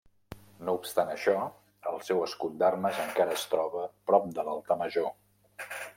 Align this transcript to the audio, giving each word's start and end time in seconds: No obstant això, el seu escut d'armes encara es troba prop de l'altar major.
No 0.69 0.73
obstant 0.77 1.11
això, 1.15 1.35
el 1.91 2.01
seu 2.07 2.23
escut 2.29 2.57
d'armes 2.63 3.03
encara 3.05 3.37
es 3.39 3.45
troba 3.53 3.87
prop 4.11 4.29
de 4.39 4.47
l'altar 4.49 4.79
major. 4.85 5.15